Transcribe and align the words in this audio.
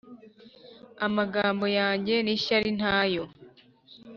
amagambo 1.05 1.65
yanjye 1.79 2.15
n'ishyari 2.21 2.69
ntayo? 2.77 3.23